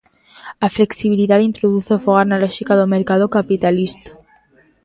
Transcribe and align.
A 0.65 0.67
flexibilidade 0.75 1.47
introduce 1.49 1.91
o 1.97 2.03
fogar 2.05 2.25
na 2.27 2.41
lóxica 2.43 2.73
do 2.79 2.91
mercado 2.95 3.25
capitalista. 3.37 4.09